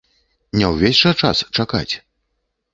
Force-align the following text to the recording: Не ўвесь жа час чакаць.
Не 0.59 0.65
ўвесь 0.71 1.01
жа 1.03 1.11
час 1.23 1.45
чакаць. 1.57 1.89